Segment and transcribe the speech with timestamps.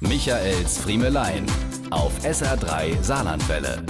[0.00, 1.44] Michaels Friemelein
[1.90, 3.84] auf SR3 Saarlandwelle.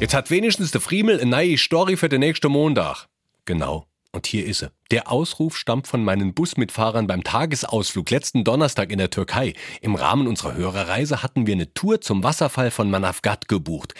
[0.00, 3.06] Jetzt hat wenigstens der Friemel eine neue Story für den nächsten Montag.
[3.44, 3.86] Genau.
[4.10, 4.70] Und hier ist sie.
[4.90, 9.54] Der Ausruf stammt von meinen Busmitfahrern beim Tagesausflug letzten Donnerstag in der Türkei.
[9.80, 13.94] Im Rahmen unserer Hörerreise hatten wir eine Tour zum Wasserfall von Manavgat gebucht.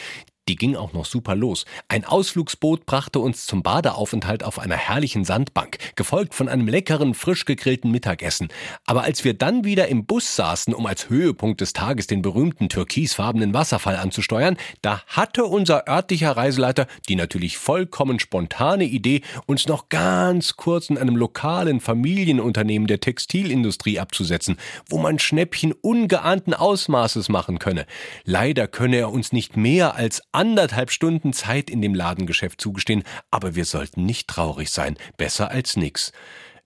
[0.49, 1.65] Die ging auch noch super los.
[1.89, 7.45] Ein Ausflugsboot brachte uns zum Badeaufenthalt auf einer herrlichen Sandbank, gefolgt von einem leckeren, frisch
[7.47, 8.49] gegrillten Mittagessen.
[8.85, 12.69] Aber als wir dann wieder im Bus saßen, um als Höhepunkt des Tages den berühmten
[12.69, 19.89] türkisfarbenen Wasserfall anzusteuern, da hatte unser örtlicher Reiseleiter die natürlich vollkommen spontane Idee, uns noch
[19.89, 24.57] ganz kurz in einem lokalen Familienunternehmen der Textilindustrie abzusetzen,
[24.89, 27.87] wo man Schnäppchen ungeahnten Ausmaßes machen könne.
[28.25, 33.55] Leider könne er uns nicht mehr als anderthalb Stunden Zeit in dem Ladengeschäft zugestehen, aber
[33.55, 34.97] wir sollten nicht traurig sein.
[35.17, 36.13] Besser als nix.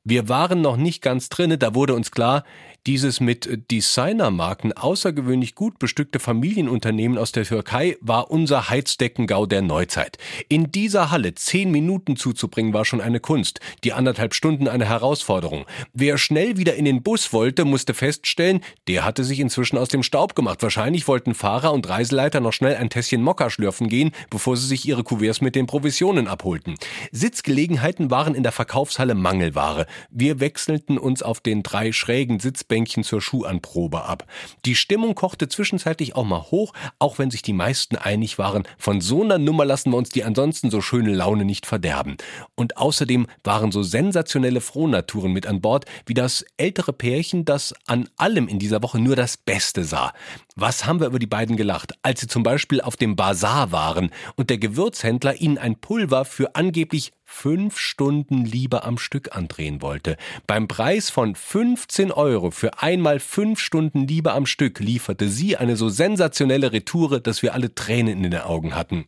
[0.03, 2.45] Wir waren noch nicht ganz drinne, da wurde uns klar,
[2.87, 10.17] dieses mit Designermarken außergewöhnlich gut bestückte Familienunternehmen aus der Türkei war unser Heizdeckengau der Neuzeit.
[10.49, 15.67] In dieser Halle zehn Minuten zuzubringen war schon eine Kunst, die anderthalb Stunden eine Herausforderung.
[15.93, 20.03] Wer schnell wieder in den Bus wollte, musste feststellen, der hatte sich inzwischen aus dem
[20.03, 20.63] Staub gemacht.
[20.63, 24.87] Wahrscheinlich wollten Fahrer und Reiseleiter noch schnell ein Tässchen Mokka schlürfen gehen, bevor sie sich
[24.87, 26.77] ihre Kuverts mit den Provisionen abholten.
[27.13, 29.87] Sitzgelegenheiten waren in der Verkaufshalle Mangelware.
[30.11, 34.27] Wir wechselten uns auf den drei schrägen Sitzbänkchen zur Schuhanprobe ab.
[34.65, 39.01] Die Stimmung kochte zwischenzeitlich auch mal hoch, auch wenn sich die meisten einig waren, von
[39.01, 42.17] so einer Nummer lassen wir uns die ansonsten so schöne Laune nicht verderben.
[42.55, 48.09] Und außerdem waren so sensationelle Frohnaturen mit an Bord, wie das ältere Pärchen, das an
[48.17, 50.13] allem in dieser Woche nur das Beste sah.
[50.55, 54.11] Was haben wir über die beiden gelacht, als sie zum Beispiel auf dem Bazar waren
[54.37, 60.17] und der Gewürzhändler ihnen ein Pulver für angeblich fünf Stunden Liebe am Stück andrehen wollte.
[60.47, 65.77] Beim Preis von 15 Euro für einmal fünf Stunden Liebe am Stück lieferte sie eine
[65.77, 69.07] so sensationelle Retoure, dass wir alle Tränen in den Augen hatten.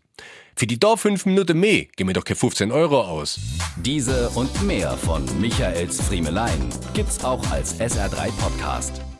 [0.54, 3.38] Für die da fünf Minuten mehr gehen mir doch keine 15 Euro aus.
[3.76, 9.11] Diese und mehr von Michaels Friemelein gibt's auch als SR3 Podcast.